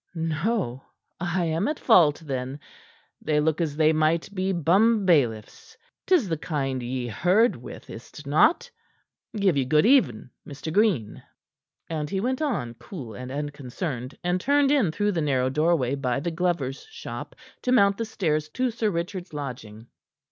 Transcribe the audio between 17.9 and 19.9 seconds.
the stairs to Sir Richard's lodging.